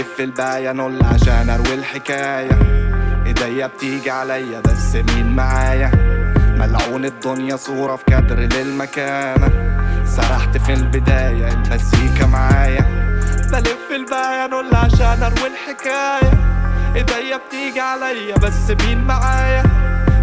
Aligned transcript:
بلف 0.00 0.20
الباية 0.20 0.72
نول 0.72 1.04
عشان 1.04 1.50
أروي 1.50 1.74
الحكاية. 1.74 2.58
إيديا 3.26 3.66
بتيجي 3.66 4.10
عليا 4.10 4.60
بس 4.60 4.94
مين 4.94 5.36
معايا؟ 5.36 5.90
ملعون 6.58 7.04
الدنيا 7.04 7.56
صورة 7.56 7.96
في 7.96 8.04
كادر 8.04 8.36
للمكانة. 8.36 9.50
سرحت 10.04 10.56
في 10.56 10.72
البداية 10.72 11.48
المزيكا 11.48 12.26
معايا. 12.26 12.84
بلف 13.52 13.90
الباية 13.90 14.46
نول 14.46 14.74
عشان 14.74 15.22
أروي 15.22 15.48
الحكاية. 15.52 16.32
إيديا 16.96 17.36
بتيجي 17.36 17.80
عليا 17.80 18.36
بس 18.36 18.84
مين 18.84 19.04
معايا؟ 19.04 19.62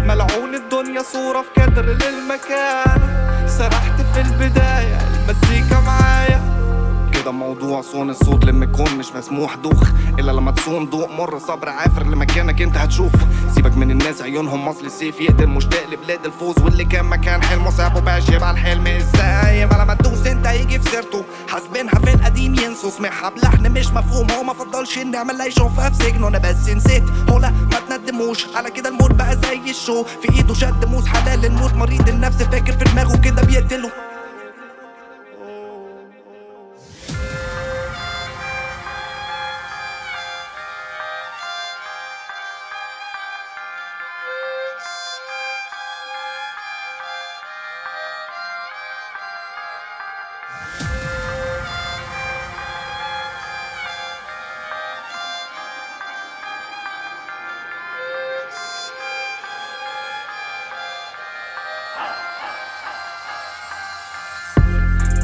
ملعون 0.06 0.54
الدنيا 0.54 1.02
صورة 1.02 1.42
في 1.42 1.48
كادر 1.56 1.84
للمكانة. 1.84 3.46
سرحت 3.46 4.00
في 4.14 4.20
البداية 4.20 4.98
المزيكا 5.14 5.80
معايا. 5.80 6.37
كده 7.28 7.36
موضوع 7.36 7.80
صون 7.82 8.10
الصوت 8.10 8.44
لما 8.44 8.64
يكون 8.64 8.98
مش 8.98 9.12
مسموح. 9.12 9.54
دوخ 9.54 9.90
إلا 10.18 10.32
لما 10.32 10.50
تصون. 10.50 10.86
ضوء 10.86 11.12
مر 11.12 11.38
صبر 11.38 11.68
عافر 11.68 12.06
لمكانك 12.06 12.62
أنت 12.62 12.76
هتشوف. 12.76 13.12
سيبك 13.54 13.76
من 13.76 13.90
الناس 13.90 14.22
عيونهم 14.22 14.68
مصل 14.68 14.86
السيف 14.86 15.20
يقدر 15.20 15.46
مشتاق 15.46 15.86
لبلاد 15.92 16.24
الفوز. 16.24 16.58
واللي 16.58 16.84
كان 16.84 17.04
مكان 17.04 17.42
حلمه 17.42 17.70
سابه 17.70 18.00
باش 18.00 18.28
يبقى 18.28 18.50
الحلم. 18.50 18.86
إزاي؟ 18.86 19.66
ما 19.66 19.74
لما 19.74 19.94
تدوس 19.94 20.26
أنت 20.26 20.46
هيجي 20.46 20.78
في 20.78 20.90
سيرته. 20.90 21.24
حاسبينها 21.48 21.94
في 21.94 22.14
القديم 22.14 22.54
ينسوا. 22.54 22.90
سمعها 22.90 23.28
بلحن 23.28 23.72
مش 23.72 23.86
مفهوم. 23.86 24.30
هو 24.30 24.42
ما 24.42 24.52
فضلش 24.52 24.98
اني 24.98 25.16
اعمل 25.16 25.40
يشوفها 25.40 25.90
في 25.90 26.04
سجنه. 26.04 26.28
أنا 26.28 26.38
بس 26.38 26.68
نسيت. 26.68 27.04
هو 27.30 27.38
لا 27.38 27.50
ما 27.50 27.96
تندموش. 27.96 28.46
على 28.56 28.70
كده 28.70 28.88
الموت 28.88 29.12
بقى 29.12 29.36
زي 29.36 29.70
الشو. 29.70 30.04
في 30.04 30.32
إيده 30.32 30.54
شد 30.54 30.84
موس 30.84 31.06
حلال. 31.06 31.44
الموت 31.44 31.74
مريض. 31.74 32.08
النفس 32.08 32.42
فاكر 32.42 32.72
في 32.72 32.84
دماغه 32.84 33.16
كده 33.16 33.42
بيقتله. 33.42 34.07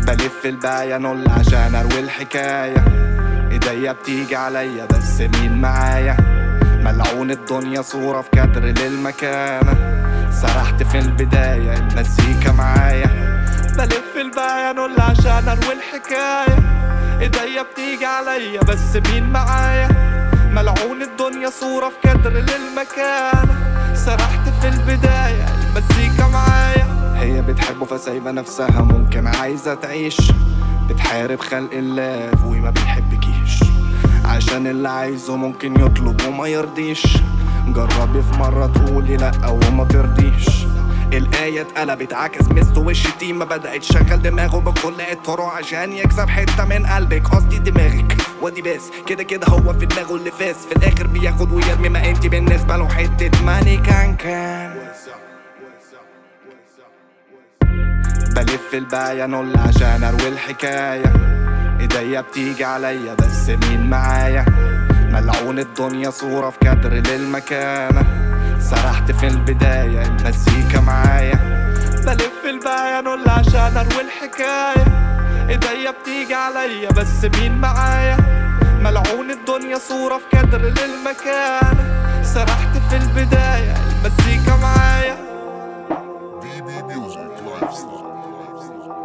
بلف 0.06 0.46
الباية 0.46 0.98
نول 0.98 1.28
عشان 1.28 1.74
أروي 1.74 2.00
الحكاية. 2.00 2.84
إيديا 3.52 3.92
بتيجي 3.92 4.36
عليا 4.36 4.84
بس 4.84 5.20
مين 5.20 5.60
معايا؟ 5.60 6.16
ملعون 6.84 7.30
الدنيا 7.30 7.82
صورة 7.82 8.20
في 8.20 8.30
كادر 8.32 8.60
للمكانة. 8.60 9.74
سرحت 10.30 10.82
في 10.82 10.98
البداية 10.98 11.72
المزيكا 11.76 12.52
معايا. 12.52 13.06
بلف 13.78 14.16
الباية 14.16 14.72
نول 14.72 15.00
عشان 15.00 15.48
أروي 15.48 15.74
الحكاية. 15.74 16.58
إيديا 17.20 17.62
بتيجي 17.62 18.06
عليا 18.06 18.60
بس 18.60 18.96
مين 19.10 19.30
معايا؟ 19.30 19.88
ملعون 20.52 21.02
الدنيا 21.02 21.50
صورة 21.50 21.88
في 21.88 21.96
كادر 22.02 22.30
للمكانة. 22.30 23.54
سرحت 23.94 24.48
في 24.60 24.68
البداية 24.68 25.46
المزيكا 25.76 26.26
معايا. 26.28 27.14
هي 27.16 27.42
بتحبه 27.42 27.84
فسايبة 27.86 28.30
نفسها 28.30 28.82
ممكن 28.82 29.26
عايزة 29.26 29.74
تعيش. 29.74 30.32
بتحارب 30.88 31.40
خلق 31.40 31.70
الله 31.72 32.30
أبوي 32.32 32.60
ما 32.60 32.70
بيحبكيش. 32.70 33.60
عشان 34.24 34.66
اللي 34.66 34.88
عايزه 34.88 35.36
ممكن 35.36 35.80
يطلب 35.80 36.20
وما 36.28 36.48
يرضيش. 36.48 37.02
جربي 37.68 38.22
في 38.22 38.38
مرة 38.38 38.66
تقولي 38.66 39.16
لأ 39.16 39.48
وما 39.48 39.84
ترضيش. 39.84 40.64
الآية 41.12 41.60
اتقلبت 41.60 42.12
عكس 42.12 42.48
مست 42.48 42.78
وش 42.78 43.06
التيمة 43.06 43.44
بدأت 43.44 43.80
تشغل 43.80 44.22
دماغه 44.22 44.58
بكل 44.58 45.00
الطرق 45.12 45.44
عشان 45.44 45.92
يكسب 45.92 46.28
حتة 46.28 46.64
من 46.64 46.86
قلبك. 46.86 47.28
قصدي 47.28 47.58
دماغك. 47.58 48.16
ودي 48.42 48.62
بس. 48.62 48.82
كده 49.06 49.22
كده 49.22 49.46
هو 49.48 49.72
في 49.72 49.86
دماغه 49.86 50.16
اللي 50.16 50.30
فاس. 50.30 50.56
في 50.56 50.76
الآخر 50.76 51.06
بياخد 51.06 51.52
ويرمي. 51.52 51.88
ما 51.88 52.10
انت 52.10 52.26
بالنسبة 52.26 52.76
له 52.76 52.88
حتة 52.88 53.44
ماني 53.44 53.76
كان 53.76 54.14
كان. 54.16 54.93
بلف 58.54 58.74
الباية 58.74 59.26
نول 59.26 59.52
عشان 59.58 60.04
اروي 60.04 60.28
الحكاية 60.28 61.12
ايديا 61.80 62.20
بتيجي 62.20 62.64
عليا 62.64 63.14
بس 63.14 63.48
مين 63.48 63.90
معايا 63.90 64.44
ملعون 65.10 65.58
الدنيا 65.58 66.10
صورة 66.10 66.50
في 66.50 66.58
كادر 66.58 66.90
للمكانة 66.92 68.02
سرحت 68.60 69.12
في 69.12 69.26
البداية 69.26 70.02
المزيكا 70.02 70.80
معايا 70.80 71.34
بلف 72.06 72.32
الباية 72.44 73.00
نول 73.00 73.28
عشان 73.28 73.76
اروي 73.76 74.00
الحكاية 74.02 74.84
ايديا 75.48 75.90
بتيجي 75.90 76.34
عليا 76.34 76.90
بس 76.90 77.24
مين 77.40 77.58
معايا 77.58 78.16
ملعون 78.80 79.30
الدنيا 79.30 79.78
صورة 79.78 80.18
في 80.18 80.24
كادر 80.32 80.58
للمكانة 80.58 82.22
سرحت 82.22 82.76
في 82.90 82.96
البداية 82.96 83.74
المزيكا 83.90 84.56
معايا 84.62 85.16
BB 86.42 86.68
Music 86.90 87.34
Lifestyle. 87.46 88.13
Christ. 88.66 89.03